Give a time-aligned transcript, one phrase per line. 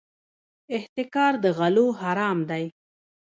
[0.75, 2.65] احتکار د غلو حرام دی.